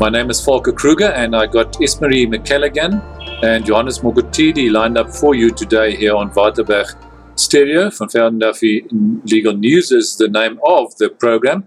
[0.00, 5.10] My name is Volker Kruger, and I got Ismarie McCallaghan and Johannes Mogotidi lined up
[5.10, 6.86] for you today here on Waterberg
[7.34, 7.90] Stereo.
[7.90, 8.86] Van Duffy
[9.26, 11.66] Legal News is the name of the program.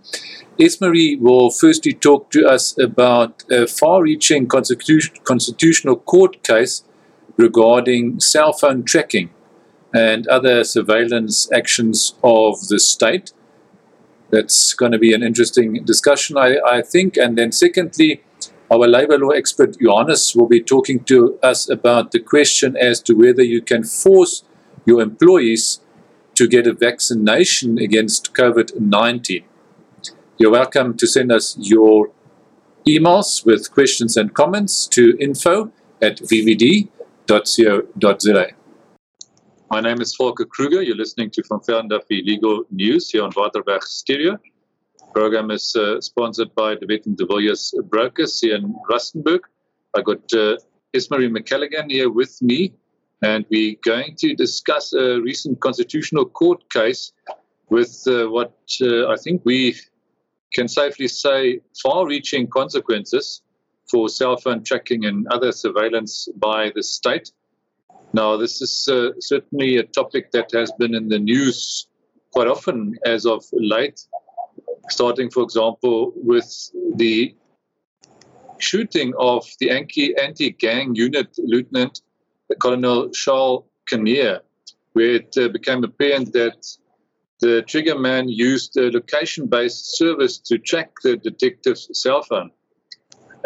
[0.58, 6.84] Ismarie will firstly talk to us about a far reaching constitu- constitutional court case
[7.38, 9.30] regarding cell phone tracking
[9.94, 13.32] and other surveillance actions of the state
[14.34, 17.18] that's going to be an interesting discussion, I, I think.
[17.18, 18.24] And then, secondly,
[18.72, 23.14] our labor law expert Johannes will be talking to us about the question as to
[23.14, 24.44] whether you can force
[24.88, 25.82] your employees
[26.34, 29.44] to get a vaccination against COVID 19.
[30.40, 32.10] You're welcome to send us your
[32.88, 36.88] emails with questions and comments to info at vvd.co.za.
[39.74, 40.84] My name is Volker Kruger.
[40.84, 44.38] You're listening to Van Duffy Legal News here on Waterberg Stereo.
[45.00, 49.40] The program is uh, sponsored by Wet and de Villiers Brokers here in Rustenburg.
[49.98, 50.58] I've got uh,
[50.94, 52.76] Ismarie McCallaghan here with me,
[53.24, 57.12] and we're going to discuss a recent constitutional court case
[57.72, 59.76] with uh, what uh, I think we
[60.54, 63.42] can safely say far reaching consequences
[63.90, 67.32] for cell phone tracking and other surveillance by the state.
[68.14, 71.88] Now, this is uh, certainly a topic that has been in the news
[72.32, 74.00] quite often as of late,
[74.90, 76.48] starting, for example, with
[76.96, 77.36] the
[78.60, 82.02] shooting of the anti gang unit lieutenant,
[82.62, 84.42] Colonel Charles Kinnear,
[84.94, 86.66] where it uh, became apparent that
[87.40, 92.52] the trigger man used a location based service to track the detective's cell phone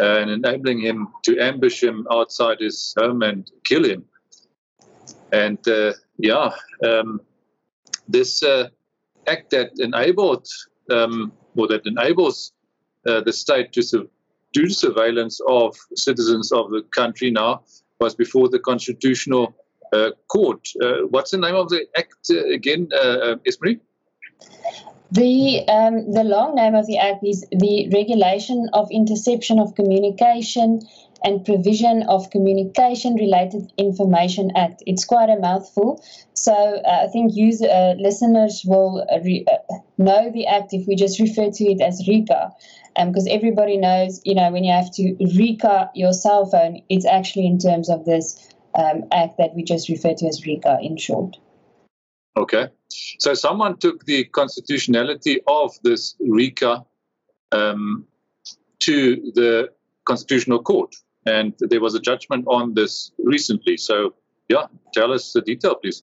[0.00, 4.04] uh, and enabling him to ambush him outside his home and kill him.
[5.32, 6.50] And uh, yeah,
[6.84, 7.20] um,
[8.08, 8.68] this uh,
[9.26, 10.46] act that enabled
[10.90, 12.52] um, or that enables
[13.06, 14.08] uh, the state to
[14.52, 17.62] do surveillance of citizens of the country now
[18.00, 19.54] was before the constitutional
[19.92, 20.68] uh, court.
[20.82, 23.36] Uh, what's the name of the act uh, again, uh?
[25.10, 30.82] The um, the long name of the act is the Regulation of Interception of Communication
[31.24, 34.82] and Provision of Communication Related Information Act.
[34.86, 36.02] It's quite a mouthful,
[36.34, 40.86] so uh, I think user, uh, listeners will uh, re- uh, know the act if
[40.86, 42.52] we just refer to it as RICA,
[43.06, 47.06] because um, everybody knows, you know, when you have to RICA your cell phone, it's
[47.06, 50.96] actually in terms of this um, act that we just refer to as RICA in
[50.96, 51.36] short.
[52.36, 52.68] Okay,
[53.18, 56.84] so someone took the constitutionality of this RICA
[57.50, 58.06] um,
[58.80, 59.70] to the
[60.04, 60.94] Constitutional Court
[61.26, 63.76] and there was a judgment on this recently.
[63.76, 64.14] So,
[64.48, 66.02] yeah, tell us the detail, please.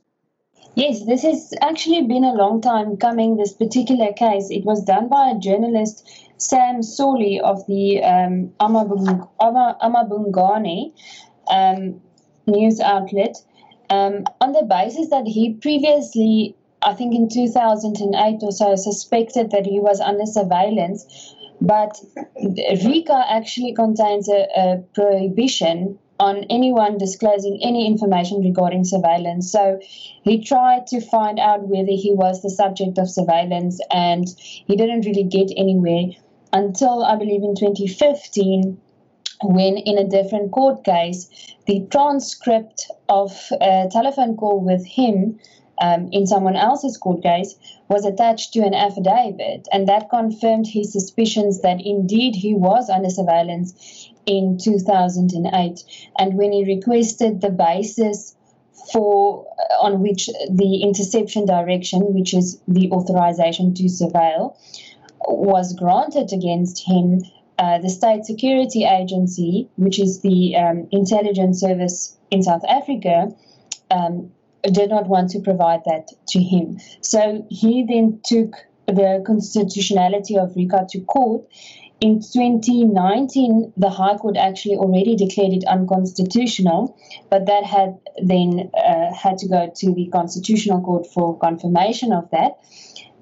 [0.76, 4.50] Yes, this has actually been a long time coming, this particular case.
[4.50, 6.06] It was done by a journalist,
[6.38, 9.24] Sam Sole of the um, amaBhungane
[11.50, 12.02] um,
[12.46, 13.38] news outlet,
[13.90, 19.66] um, on the basis that he previously, I think in 2008 or so, suspected that
[19.66, 21.06] he was under surveillance
[21.62, 22.00] but
[22.86, 29.52] RICA actually contains a, a prohibition on anyone disclosing any information regarding surveillance.
[29.52, 29.80] So
[30.24, 35.06] he tried to find out whether he was the subject of surveillance, and he didn't
[35.06, 36.12] really get anywhere
[36.54, 38.82] until I believe in 2015.
[39.44, 41.30] When in a different court case,
[41.68, 45.38] the transcript of a telephone call with him
[45.82, 47.56] um, in someone else's court case
[47.90, 53.10] was attached to an affidavit, and that confirmed his suspicions that indeed he was under
[53.10, 55.84] surveillance in 2008.
[56.18, 58.36] And when he requested the basis
[58.92, 64.56] for uh, on which the interception direction, which is the authorization to surveil,
[65.28, 67.22] was granted against him,
[67.58, 73.30] uh, the State Security Agency, which is the um, intelligence service in South Africa,
[73.90, 74.32] um,
[74.72, 76.80] did not want to provide that to him.
[77.02, 78.56] So he then took
[78.88, 81.46] the constitutionality of RICA to court.
[82.02, 86.98] In 2019, the High Court actually already declared it unconstitutional,
[87.30, 92.30] but that had then uh, had to go to the Constitutional Court for confirmation of
[92.32, 92.60] that.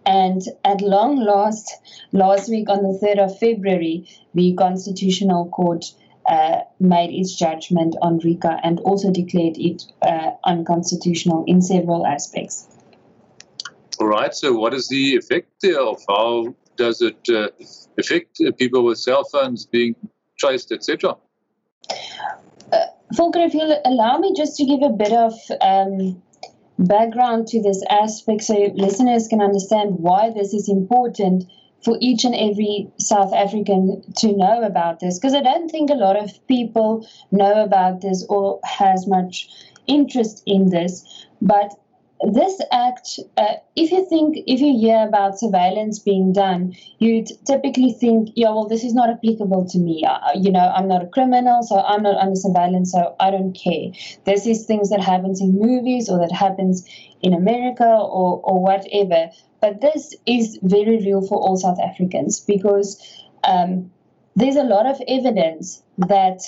[0.05, 1.71] And at long last,
[2.11, 5.85] last week on the 3rd of February, the Constitutional Court
[6.25, 12.67] uh, made its judgment on RICA and also declared it uh, unconstitutional in several aspects.
[13.99, 14.33] All right.
[14.33, 17.49] So, what is the effect there of how does it uh,
[17.97, 19.95] affect people with cell phones being
[20.39, 21.15] traced, etc.?
[22.71, 22.77] Uh,
[23.13, 26.21] Volker, if you'll allow me just to give a bit of um,
[26.79, 31.43] background to this aspect so listeners can understand why this is important
[31.83, 35.95] for each and every South African to know about this because I don't think a
[35.95, 39.49] lot of people know about this or has much
[39.87, 41.25] interest in this.
[41.41, 41.73] But
[42.31, 47.91] this act, uh, if you think, if you hear about surveillance being done, you'd typically
[47.91, 50.05] think, yeah, well, this is not applicable to me.
[50.35, 53.91] You know, I'm not a criminal, so I'm not under surveillance, so I don't care.
[54.25, 56.87] This is things that happens in movies or that happens
[57.21, 59.29] in America or, or whatever.
[59.63, 63.01] But this is very real for all South Africans because
[63.45, 63.93] um,
[64.35, 66.41] there's a lot of evidence that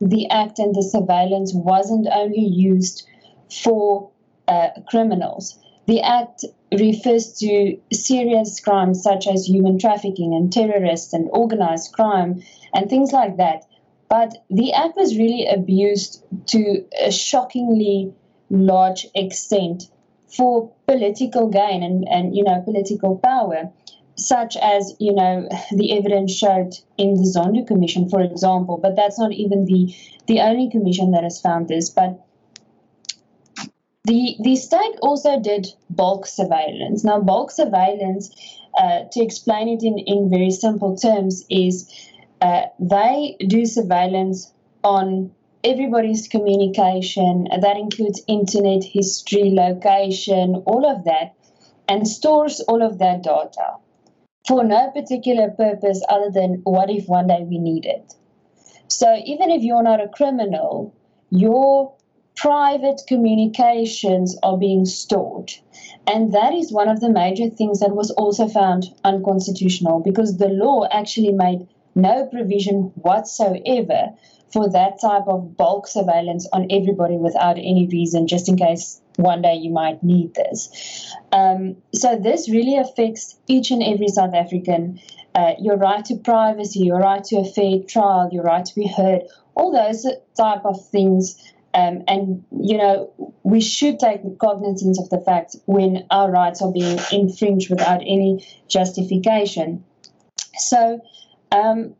[0.00, 3.08] the act and the surveillance wasn't only used
[3.50, 4.10] for
[4.46, 5.58] uh, criminals.
[5.86, 6.44] The Act
[6.78, 12.40] refers to serious crimes such as human trafficking and terrorists and organized crime
[12.72, 13.64] and things like that.
[14.08, 18.14] But the Act was really abused to a shockingly
[18.48, 19.90] large extent
[20.36, 23.70] for political gain and, and you know political power
[24.16, 28.76] such as you know the evidence showed in the Zondo Commission, for example.
[28.76, 29.94] But that's not even the
[30.26, 31.90] the only commission that has found this.
[31.90, 32.20] But
[34.04, 37.04] the, the state also did bulk surveillance.
[37.04, 38.34] Now, bulk surveillance,
[38.78, 41.88] uh, to explain it in, in very simple terms, is
[42.40, 45.30] uh, they do surveillance on
[45.64, 47.48] everybody's communication.
[47.60, 51.34] That includes internet history, location, all of that,
[51.88, 53.76] and stores all of that data
[54.46, 58.14] for no particular purpose other than what if one day we need it.
[58.88, 60.94] So even if you're not a criminal,
[61.30, 61.94] your
[62.36, 65.52] private communications are being stored.
[66.06, 70.48] And that is one of the major things that was also found unconstitutional because the
[70.48, 74.08] law actually made no provision whatsoever
[74.52, 79.42] for that type of bulk surveillance on everybody without any reason, just in case one
[79.42, 81.14] day you might need this.
[81.32, 85.00] Um, so this really affects each and every South African.
[85.34, 88.88] Uh, your right to privacy, your right to a fair trial, your right to be
[88.88, 89.22] heard,
[89.54, 90.04] all those
[90.36, 91.36] type of things
[91.72, 93.12] um, and, you know,
[93.44, 98.44] we should take cognizance of the fact when our rights are being infringed without any
[98.68, 99.84] justification.
[100.54, 101.00] So,
[101.52, 101.94] um,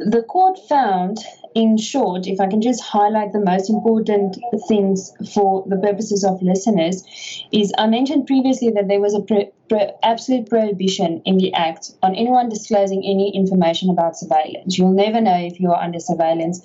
[0.00, 1.18] the court found,
[1.54, 4.36] in short, if I can just highlight the most important
[4.66, 7.04] things for the purposes of listeners,
[7.52, 11.92] is I mentioned previously that there was a pro- pro- absolute prohibition in the Act
[12.02, 14.76] on anyone disclosing any information about surveillance.
[14.76, 16.60] You'll never know if you are under surveillance.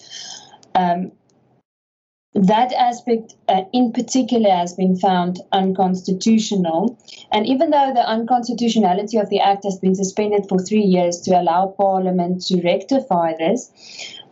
[0.74, 1.12] Um,
[2.35, 6.97] that aspect uh, in particular has been found unconstitutional.
[7.31, 11.31] And even though the unconstitutionality of the Act has been suspended for three years to
[11.31, 13.71] allow Parliament to rectify this,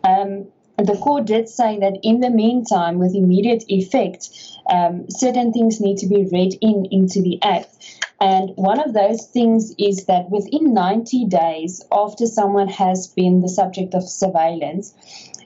[0.04, 0.48] um,
[0.78, 4.30] the court did say that in the meantime, with immediate effect,
[4.70, 7.74] um, certain things need to be read in into the Act.
[8.22, 13.50] And one of those things is that within 90 days after someone has been the
[13.50, 14.94] subject of surveillance,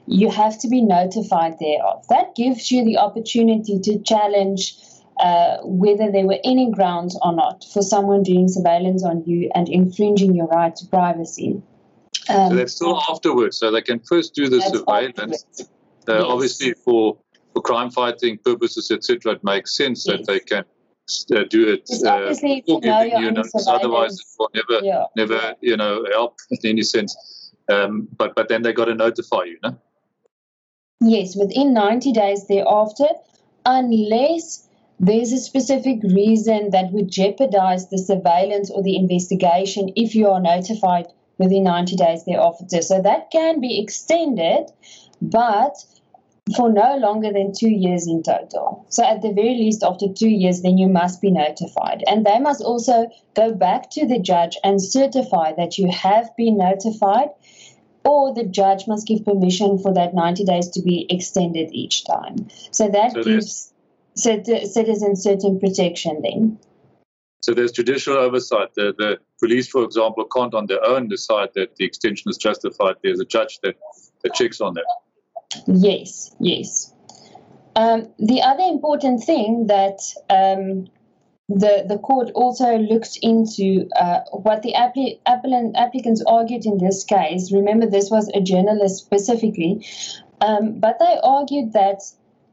[0.06, 2.04] you have to be notified thereof.
[2.08, 4.76] That gives you the opportunity to challenge
[5.20, 9.68] uh, whether there were any grounds or not for someone doing surveillance on you and
[9.68, 11.62] infringing your right to privacy.
[12.28, 13.56] Um, so that's still afterwards.
[13.58, 15.44] So they can first do the surveillance.
[16.08, 16.24] Uh, yes.
[16.26, 17.18] Obviously, for
[17.52, 20.16] for crime fighting purposes, etc., it makes sense yes.
[20.16, 20.64] that they can
[21.36, 23.66] uh, do it uh, giving you notice.
[23.68, 25.04] Otherwise, it will never, yeah.
[25.16, 27.52] never, you know, help in any sense.
[27.70, 29.78] Um, but but then they got to notify you, no?
[31.04, 33.08] Yes, within 90 days thereafter,
[33.66, 34.68] unless
[35.00, 40.40] there's a specific reason that would jeopardize the surveillance or the investigation if you are
[40.40, 41.06] notified
[41.38, 42.82] within 90 days thereafter.
[42.82, 44.70] So that can be extended,
[45.20, 45.74] but
[46.56, 48.86] for no longer than two years in total.
[48.88, 52.04] So at the very least, after two years, then you must be notified.
[52.06, 56.58] And they must also go back to the judge and certify that you have been
[56.58, 57.30] notified
[58.04, 62.48] or the judge must give permission for that 90 days to be extended each time.
[62.70, 63.72] So that so gives
[64.14, 66.58] citizens certain protection then.
[67.40, 68.74] So there's judicial oversight.
[68.74, 72.96] The, the police, for example, can't on their own decide that the extension is justified.
[73.02, 73.74] There's a judge that,
[74.22, 74.84] that checks on that.
[75.66, 76.94] Yes, yes.
[77.74, 79.98] Um, the other important thing that
[80.30, 80.86] um,
[81.48, 87.04] the, the court also looked into uh, what the appli- applicant, applicants argued in this
[87.04, 87.52] case.
[87.52, 89.86] Remember, this was a journalist specifically,
[90.40, 92.02] um, but they argued that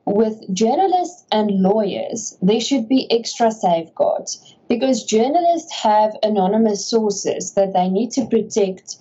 [0.06, 7.74] with journalists and lawyers, there should be extra safeguards because journalists have anonymous sources that
[7.74, 8.98] they need to protect,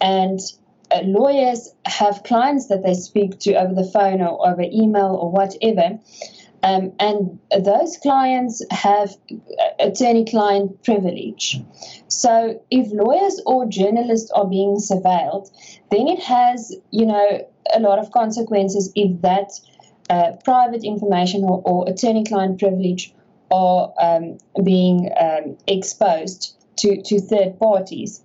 [0.00, 0.38] and
[0.92, 5.30] uh, lawyers have clients that they speak to over the phone or over email or
[5.30, 5.98] whatever.
[6.64, 9.16] Um, and those clients have
[9.80, 11.60] attorney client privilege.
[12.06, 15.50] So if lawyers or journalists are being surveilled,
[15.90, 19.50] then it has, you know, a lot of consequences if that
[20.08, 23.12] uh, private information or, or attorney client privilege
[23.50, 28.22] are um, being um, exposed to, to third parties.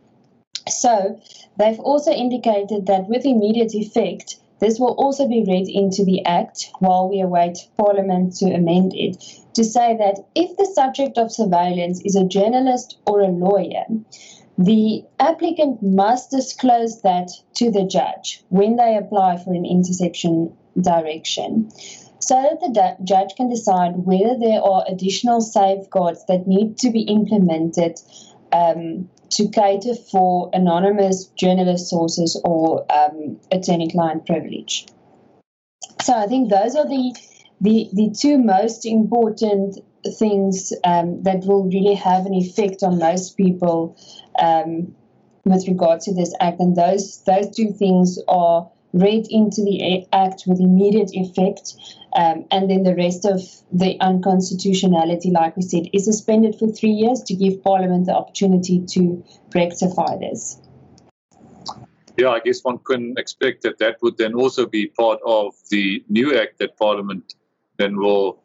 [0.70, 1.20] So
[1.58, 6.72] they've also indicated that with immediate effect, this will also be read into the Act
[6.80, 9.24] while we await Parliament to amend it
[9.54, 13.86] to say that if the subject of surveillance is a journalist or a lawyer,
[14.58, 21.70] the applicant must disclose that to the judge when they apply for an interception direction
[22.20, 27.02] so that the judge can decide whether there are additional safeguards that need to be
[27.02, 28.00] implemented
[28.52, 34.86] um, to cater for anonymous journalist sources or um, attorney-client privilege.
[36.02, 37.16] So I think those are the
[37.60, 39.80] the, the two most important
[40.20, 43.98] things um, that will really have an effect on most people
[44.40, 44.96] um,
[45.44, 50.44] with regard to this act, and those those two things are read into the act
[50.48, 51.76] with immediate effect
[52.16, 53.42] um, and then the rest of
[53.72, 58.84] the unconstitutionality, like we said, is suspended for three years to give Parliament the opportunity
[58.88, 60.60] to rectify this.
[62.18, 66.04] Yeah, I guess one can expect that that would then also be part of the
[66.10, 67.36] new act that Parliament
[67.78, 68.42] then will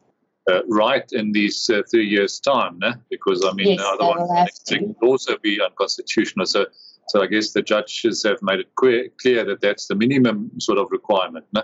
[0.51, 5.09] uh, write in these uh, three years' time, because I mean, yes, otherwise it will
[5.09, 6.45] also be unconstitutional.
[6.45, 6.67] So,
[7.07, 10.77] so I guess the judges have made it clear, clear that that's the minimum sort
[10.77, 11.45] of requirement.
[11.55, 11.63] Né?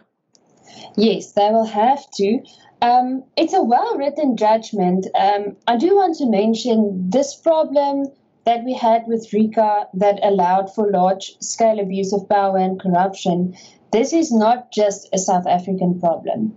[0.95, 2.39] Yes, they will have to.
[2.81, 5.07] Um, it's a well written judgment.
[5.15, 8.07] Um, I do want to mention this problem
[8.45, 13.55] that we had with RICA that allowed for large scale abuse of power and corruption.
[13.91, 16.55] This is not just a South African problem.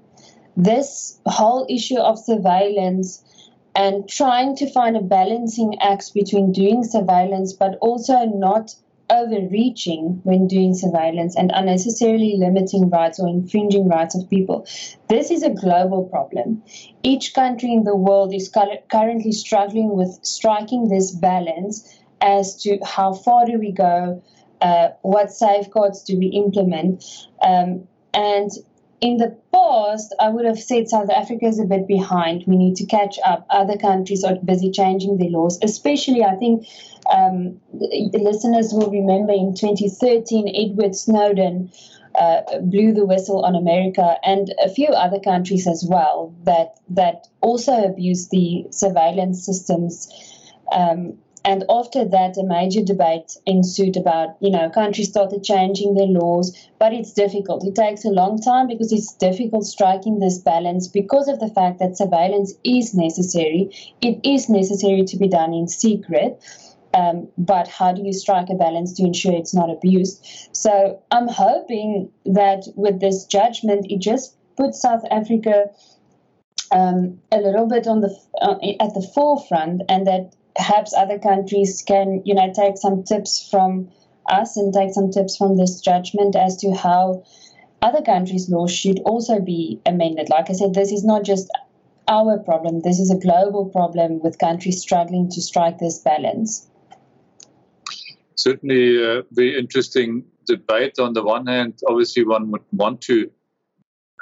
[0.57, 3.23] This whole issue of surveillance
[3.75, 8.75] and trying to find a balancing act between doing surveillance but also not
[9.11, 14.67] overreaching when doing surveillance and unnecessarily limiting rights or infringing rights of people.
[15.09, 16.63] This is a global problem.
[17.03, 23.13] Each country in the world is currently struggling with striking this balance as to how
[23.13, 24.23] far do we go,
[24.61, 27.05] uh, what safeguards do we implement,
[27.43, 28.51] um, and
[29.03, 32.45] in the past, I would have said South Africa is a bit behind.
[32.47, 33.45] We need to catch up.
[33.51, 36.69] Other countries are busy changing their laws, especially, I think
[37.13, 41.71] um, the listeners will remember in 2013, Edward Snowden.
[42.15, 47.27] Uh, blew the whistle on America and a few other countries as well that that
[47.41, 50.13] also abused the surveillance systems
[50.73, 56.07] um, and after that, a major debate ensued about, you know, countries started changing their
[56.07, 57.67] laws, but it's difficult.
[57.67, 61.81] It takes a long time because it's difficult striking this balance because of the fact
[61.81, 63.71] that surveillance is necessary.
[64.01, 66.43] It is necessary to be done in secret.
[66.95, 70.25] Um, but how do you strike a balance to ensure it's not abused?
[70.53, 75.71] So I'm hoping that with this judgment, it just puts South Africa
[76.71, 81.83] um, a little bit on the uh, at the forefront, and that perhaps other countries
[81.87, 83.91] can, you know, take some tips from
[84.31, 87.25] us and take some tips from this judgment as to how
[87.81, 90.29] other countries' laws should also be amended.
[90.31, 91.51] Like I said, this is not just
[92.09, 96.69] our problem, this is a global problem with countries struggling to strike this balance.
[98.35, 100.99] Certainly, uh, very interesting debate.
[100.99, 103.31] On the one hand, obviously, one would want to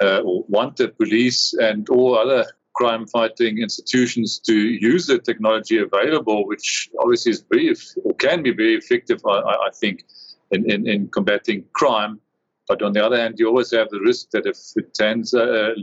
[0.01, 6.47] uh, want the police and all other crime fighting institutions to use the technology available,
[6.47, 7.73] which obviously is very
[8.03, 10.03] or can be very effective, I, I think,
[10.51, 12.19] in, in, in, combating crime.
[12.67, 15.73] But on the other hand, you always have the risk that if it ends, uh,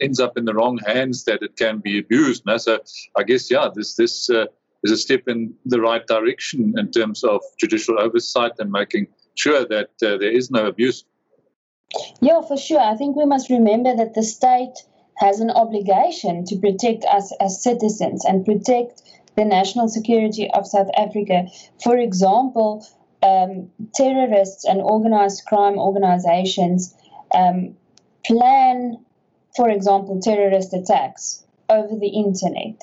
[0.00, 2.44] ends up in the wrong hands, that it can be abused.
[2.46, 2.56] No?
[2.56, 2.78] So
[3.16, 4.46] I guess, yeah, this this uh,
[4.84, 9.66] is a step in the right direction in terms of judicial oversight and making sure
[9.66, 11.04] that uh, there is no abuse.
[12.20, 12.80] Yeah, for sure.
[12.80, 14.74] I think we must remember that the state
[15.18, 19.02] has an obligation to protect us as citizens and protect
[19.36, 21.46] the national security of South Africa.
[21.82, 22.86] For example,
[23.22, 26.94] um, terrorists and organized crime organizations
[27.34, 27.76] um,
[28.24, 29.04] plan,
[29.56, 32.82] for example, terrorist attacks over the internet,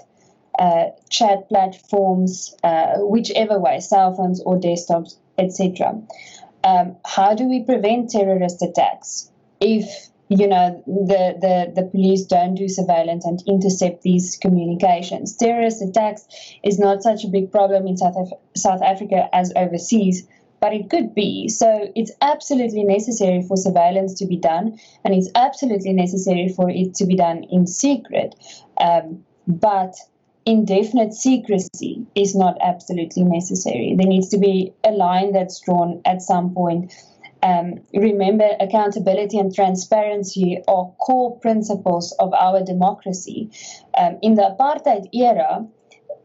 [0.59, 6.01] uh, chat platforms, uh, whichever way, cell phones or desktops, etc.
[6.63, 9.31] Um, how do we prevent terrorist attacks?
[9.59, 15.81] If you know the, the the police don't do surveillance and intercept these communications terrorist
[15.81, 16.25] attacks
[16.63, 20.27] is not such a big problem in south Af- south africa as overseas
[20.61, 21.47] but it could be.
[21.47, 26.95] So it's absolutely necessary for surveillance to be done, and it's absolutely necessary for it
[26.95, 28.33] to be done in secret.
[28.79, 29.95] Um, but
[30.45, 33.95] indefinite secrecy is not absolutely necessary.
[33.97, 36.93] There needs to be a line that's drawn at some point.
[37.45, 43.51] Um, remember, accountability and transparency are core principles of our democracy.
[43.95, 45.67] Um, in the apartheid era,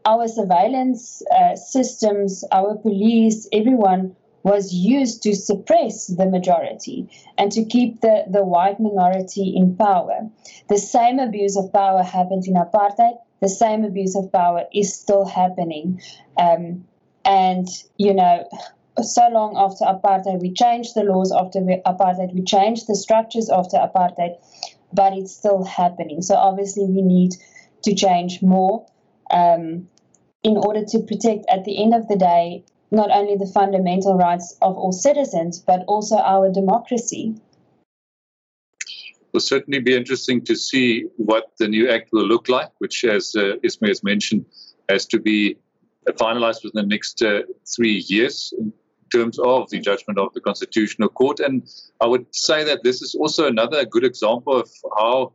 [0.03, 7.63] our surveillance uh, systems, our police, everyone was used to suppress the majority and to
[7.65, 10.27] keep the, the white minority in power.
[10.69, 13.19] The same abuse of power happened in apartheid.
[13.41, 16.01] The same abuse of power is still happening.
[16.35, 16.85] Um,
[17.23, 18.49] and, you know,
[18.99, 23.77] so long after apartheid, we changed the laws after apartheid, we changed the structures after
[23.77, 24.35] apartheid,
[24.93, 26.21] but it's still happening.
[26.21, 27.31] So obviously, we need
[27.83, 28.85] to change more
[29.31, 29.87] um,
[30.43, 34.57] in order to protect, at the end of the day, not only the fundamental rights
[34.61, 37.35] of all citizens, but also our democracy.
[38.87, 43.05] It will certainly be interesting to see what the new act will look like, which,
[43.05, 44.45] as uh, Ismay has mentioned,
[44.89, 45.55] has to be
[46.09, 48.53] finalized within the next uh, three years
[49.11, 51.39] terms of the judgment of the Constitutional Court.
[51.39, 51.67] And
[51.99, 55.33] I would say that this is also another good example of how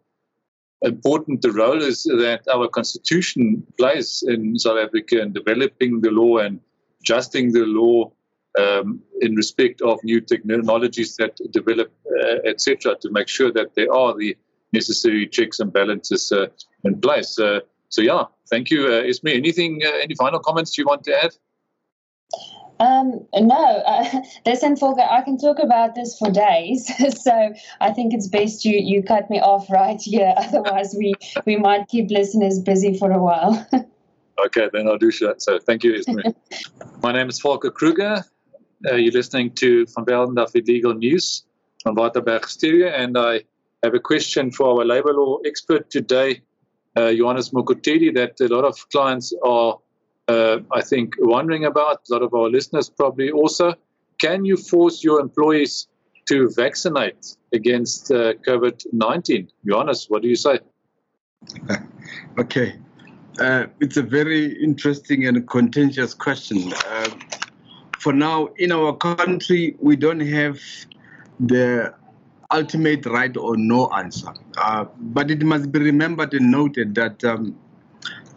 [0.82, 6.38] important the role is that our Constitution plays in South Africa in developing the law
[6.38, 6.60] and
[7.00, 8.12] adjusting the law
[8.58, 13.92] um, in respect of new technologies that develop, uh, etc., to make sure that there
[13.92, 14.36] are the
[14.72, 16.46] necessary checks and balances uh,
[16.84, 17.38] in place.
[17.38, 19.34] Uh, so, yeah, thank you, uh, Ismay.
[19.36, 21.32] Anything, uh, any final comments you want to add?
[22.78, 26.90] Um, no, uh, listen, Volker, I can talk about this for days.
[27.22, 30.34] so I think it's best you, you cut me off right here.
[30.36, 31.14] Otherwise, we,
[31.46, 33.66] we might keep listeners busy for a while.
[34.46, 35.42] okay, then I'll do that.
[35.42, 36.34] So thank you, Ismay.
[37.02, 38.24] My name is Volker Kruger.
[38.86, 41.44] Uh, you're listening to Van Velden-Duffey Legal News
[41.82, 43.42] from Waterberg Studio, and I
[43.82, 46.42] have a question for our labor law expert today,
[46.94, 49.78] uh, Johannes Mokotedi, that a lot of clients are
[50.28, 52.00] uh, I think, wondering about.
[52.08, 53.74] A lot of our listeners probably also.
[54.18, 55.88] Can you force your employees
[56.28, 59.48] to vaccinate against uh, COVID 19?
[59.66, 60.58] Johannes, what do you say?
[62.38, 62.76] okay.
[63.38, 66.72] Uh, it's a very interesting and contentious question.
[66.86, 67.10] Uh,
[67.98, 70.58] for now, in our country, we don't have
[71.38, 71.94] the
[72.50, 74.32] ultimate right or no answer.
[74.56, 77.56] Uh, but it must be remembered and noted that um,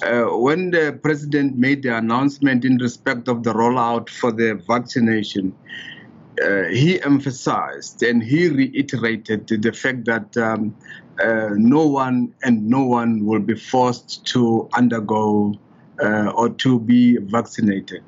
[0.03, 5.53] uh, when the president made the announcement in respect of the rollout for the vaccination,
[6.43, 10.75] uh, he emphasized and he reiterated the fact that um,
[11.21, 15.53] uh, no one and no one will be forced to undergo
[16.01, 18.01] uh, or to be vaccinated.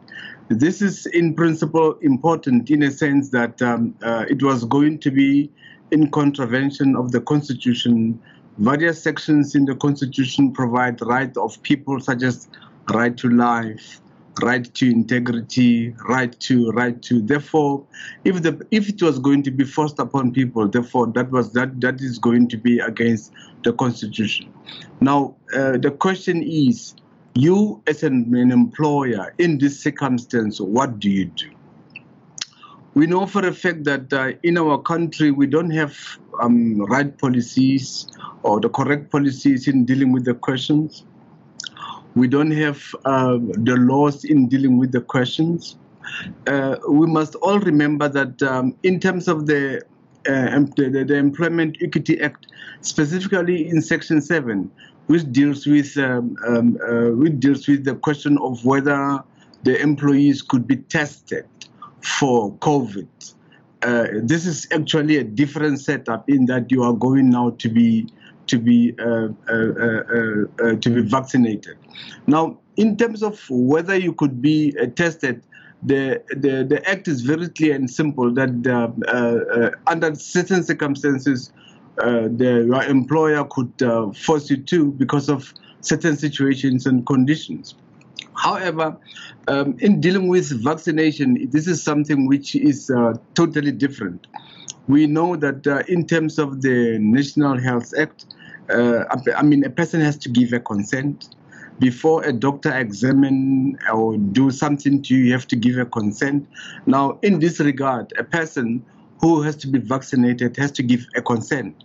[0.48, 5.12] This is, in principle, important in a sense that um, uh, it was going to
[5.12, 5.50] be
[5.92, 8.22] in contravention of the Constitution
[8.62, 12.47] Various sections in the Constitution provide right of people such as
[12.93, 14.00] right to life,
[14.43, 17.24] right to integrity, right to right to.
[17.24, 17.84] Therefore,
[18.24, 21.82] if the if it was going to be forced upon people, therefore that was that
[21.82, 23.32] that is going to be against
[23.63, 24.54] the Constitution.
[25.00, 26.93] Now, uh, the question is,
[27.34, 31.50] you as an, an employer in this circumstance, what do you do?
[32.93, 35.97] We know for a fact that uh, in our country we don't have
[36.42, 38.08] um, right policies
[38.44, 41.06] or the correct policies in dealing with the questions.
[42.16, 45.78] We don't have uh, the laws in dealing with the questions.
[46.48, 49.82] Uh, we must all remember that um, in terms of the,
[50.28, 52.48] uh, the, the, Employment Equity Act,
[52.82, 54.70] specifically in Section 7,
[55.08, 59.24] which deals with um, um, uh, which deals with the question of whether
[59.64, 61.46] the employees could be tested
[62.02, 63.08] for COVID.
[63.84, 68.08] Uh, this is actually a different setup in that you are going now to be
[68.48, 71.78] to be uh, uh, uh, to be vaccinated.
[72.28, 75.44] Now, in terms of whether you could be tested,
[75.84, 78.50] the, the the act is very clear and simple that
[79.88, 81.52] under certain circumstances,
[81.98, 83.74] the your employer could
[84.15, 87.76] force you to because of certain situations and conditions.
[88.42, 88.98] However,
[89.48, 94.26] um, in dealing with vaccination, this is something which is uh, totally different.
[94.88, 98.26] We know that uh, in terms of the National Health Act,
[98.74, 99.04] uh,
[99.38, 101.36] I mean, a person has to give a consent.
[101.78, 106.48] Before a doctor examine or do something to you, you have to give a consent.
[106.88, 108.84] Now, in this regard, a person
[109.20, 111.76] who has to be vaccinated has to give a consent.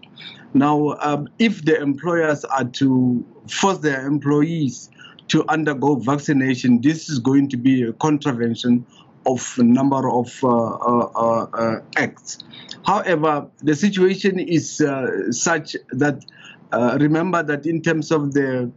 [0.55, 4.89] Now, um, if the employers are to force their employees
[5.29, 8.85] to undergo vaccination, this is going to be a contravention
[9.27, 12.39] of a number of uh, uh, uh, acts.
[12.85, 14.83] However, the situation is
[15.31, 16.25] such that
[16.73, 18.71] remember that in terms of the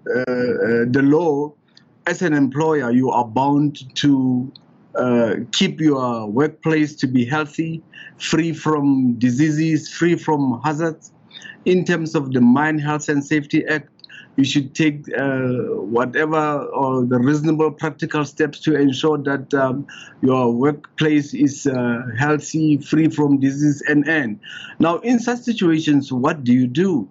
[0.91, 1.53] the law,
[2.07, 4.51] as an employer, you are bound to
[4.95, 7.81] uh, keep your workplace to be healthy,
[8.17, 11.12] free from diseases, free from hazards.
[11.65, 13.89] In terms of the Mine Health and Safety Act,
[14.39, 15.49] you should take uh,
[15.97, 19.86] whatever or the reasonable practical steps to ensure that um,
[20.21, 24.39] your workplace is uh, healthy, free from disease and end.
[24.80, 27.10] Now, in such situations, what do you do?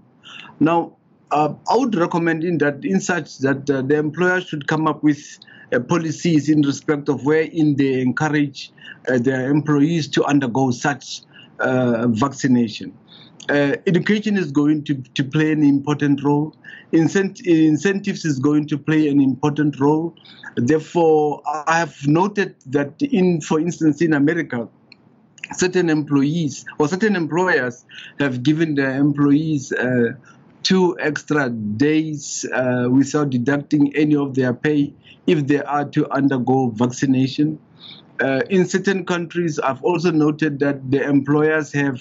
[0.59, 0.97] Now,
[1.31, 5.03] uh, I would recommend in that in such that uh, the employer should come up
[5.03, 5.21] with
[5.75, 8.73] uh, policies in respect of wherein they encourage
[9.09, 11.21] uh, their employees to undergo such
[11.61, 12.97] vaccination.
[13.49, 16.55] Uh, education is going to, to play an important role.
[16.93, 20.15] Incent- incentives is going to play an important role.
[20.57, 24.69] Therefore, I have noted that in, for instance, in America,
[25.53, 27.85] certain employees or certain employers
[28.19, 30.13] have given their employees uh,
[30.63, 34.93] two extra days uh, without deducting any of their pay
[35.27, 37.59] if they are to undergo vaccination.
[38.21, 42.01] Uh, in certain countries, I've also noted that the employers have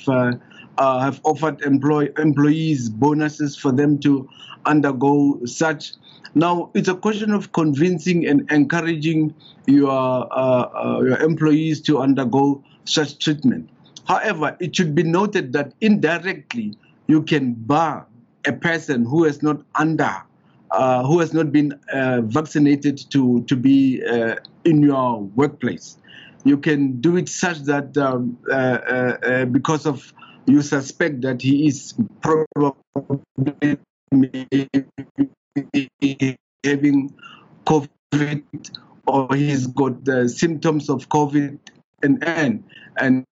[0.77, 4.27] uh, have offered employ- employees bonuses for them to
[4.65, 5.93] undergo such.
[6.35, 9.33] Now it's a question of convincing and encouraging
[9.65, 9.89] your
[10.31, 13.69] uh, uh, your employees to undergo such treatment.
[14.07, 18.05] However, it should be noted that indirectly you can bar
[18.45, 20.15] a person who has not under
[20.71, 24.35] uh, who has not been uh, vaccinated to to be uh,
[24.65, 25.97] in your workplace.
[26.43, 30.13] You can do it such that um, uh, uh, because of
[30.47, 32.73] you suspect that he is probably
[36.63, 37.13] having
[37.65, 38.43] COVID
[39.07, 41.59] or he's got the symptoms of COVID
[42.03, 42.63] and and
[42.97, 43.25] and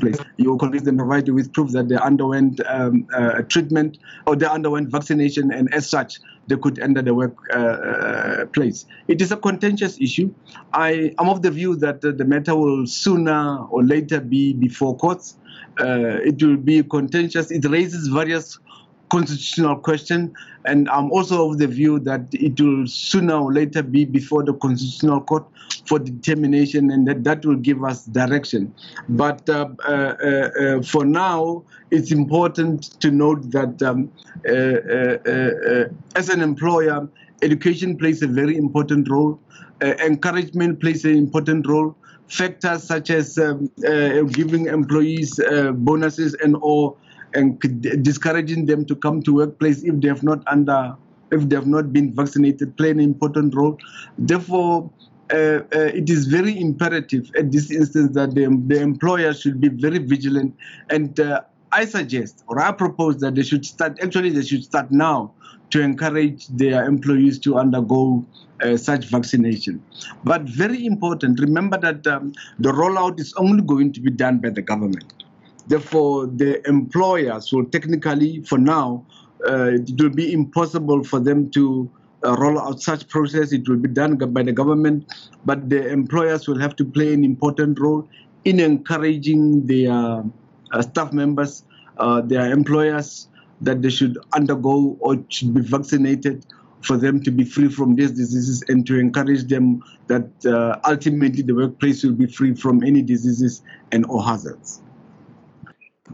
[0.00, 0.18] place.
[0.36, 4.36] You will convince them, provide you with proof that they underwent um, uh, treatment or
[4.36, 8.84] they underwent vaccination, and as such, they could enter the workplace.
[8.84, 10.32] Uh, it is a contentious issue.
[10.72, 14.96] I am of the view that uh, the matter will sooner or later be before
[14.96, 15.36] courts.
[15.80, 17.50] Uh, it will be contentious.
[17.50, 18.58] It raises various
[19.10, 24.04] constitutional question, and I'm also of the view that it will sooner or later be
[24.04, 25.46] before the constitutional court
[25.86, 28.74] for determination, and that that will give us direction.
[29.08, 34.10] But uh, uh, uh, for now, it's important to note that um,
[34.48, 37.08] uh, uh, uh, as an employer,
[37.42, 39.38] education plays a very important role.
[39.82, 41.94] encouragement plays an important role.
[42.28, 43.70] Factors such as um,
[44.32, 45.38] giving employees
[45.74, 46.96] bonuses and or
[47.34, 47.60] and
[48.02, 50.96] discouraging them to come to workplace if they have not under
[51.32, 53.76] if they have not been vaccinated play an important role.
[54.18, 54.90] Therefore,
[55.32, 55.36] uh,
[55.74, 59.98] uh, it is very imperative at this instance that the, the employer should be very
[59.98, 60.56] vigilant.
[60.90, 64.90] And uh, I suggest, or I propose that they should start, actually, they should start
[64.90, 65.32] now
[65.70, 68.24] to encourage their employees to undergo
[68.62, 69.82] uh, such vaccination.
[70.24, 74.50] But very important, remember that um, the rollout is only going to be done by
[74.50, 75.24] the government.
[75.66, 79.04] Therefore, the employers will technically, for now,
[79.48, 81.90] uh, it will be impossible for them to
[82.34, 83.52] roll out such process.
[83.52, 85.12] It will be done by the government,
[85.44, 88.08] but the employers will have to play an important role
[88.44, 90.22] in encouraging their
[90.72, 91.64] uh, staff members,
[91.98, 93.28] uh, their employers,
[93.60, 96.44] that they should undergo or should be vaccinated
[96.82, 101.42] for them to be free from these diseases and to encourage them that uh, ultimately
[101.42, 103.62] the workplace will be free from any diseases
[103.92, 104.82] and or hazards.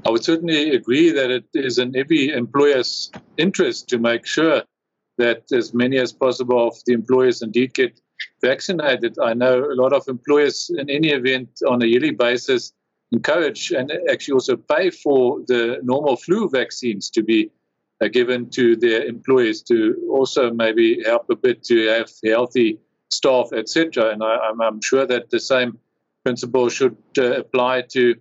[0.06, 4.62] I would certainly agree that it is in every employer's interest to make sure
[5.22, 8.00] that as many as possible of the employees indeed get
[8.40, 9.18] vaccinated.
[9.18, 12.72] I know a lot of employers, in any event, on a yearly basis,
[13.12, 17.50] encourage and actually also pay for the normal flu vaccines to be
[18.00, 19.76] uh, given to their employees to
[20.10, 22.78] also maybe help a bit to have healthy
[23.10, 24.10] staff, etc.
[24.12, 25.78] And I, am sure that the same
[26.24, 28.16] principle should uh, apply to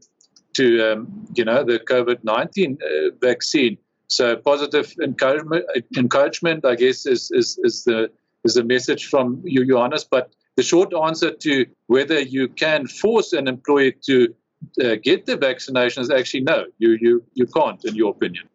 [0.53, 3.77] to um, you know the COVID nineteen uh, vaccine.
[4.11, 5.63] So positive encouragement,
[5.95, 8.11] encouragement, I guess, is is is the
[8.43, 10.03] is the message from you, Johannes.
[10.03, 14.35] But the short answer to whether you can force an employee to
[14.83, 16.65] uh, get the vaccination is actually no.
[16.77, 18.49] You you you can't, in your opinion.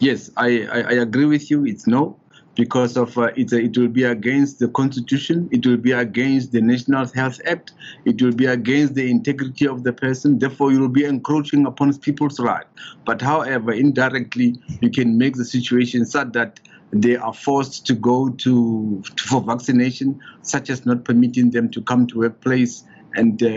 [0.00, 1.64] Yes, I, I, I agree with you.
[1.66, 2.18] It's no
[2.54, 6.60] because of uh, it, it will be against the constitution it will be against the
[6.60, 7.72] national health act
[8.04, 11.96] it will be against the integrity of the person therefore you will be encroaching upon
[11.98, 12.66] people's right
[13.04, 16.60] but however indirectly you can make the situation such that
[16.94, 21.82] they are forced to go to, to for vaccination, such as not permitting them to
[21.82, 23.50] come to workplace and uh, uh,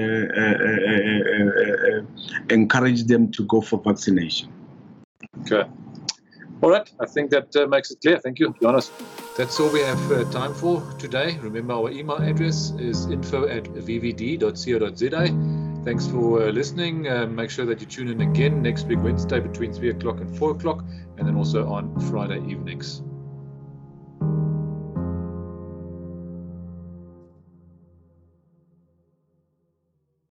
[2.50, 4.52] encourage them to go for vaccination.
[5.42, 5.70] Okay.
[6.62, 6.90] All right.
[7.00, 8.18] I think that uh, makes it clear.
[8.20, 8.92] Thank you, Jonas.
[9.38, 11.38] That's all we have uh, time for today.
[11.38, 15.28] Remember, our email address is info at vvd.co.za.
[15.86, 17.08] Thanks for uh, listening.
[17.08, 20.36] Uh, make sure that you tune in again next week, Wednesday, between 3 o'clock and
[20.38, 20.84] 4 o'clock,
[21.18, 23.04] and then also on Friday evenings.